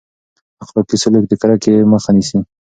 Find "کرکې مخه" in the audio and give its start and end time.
1.41-2.11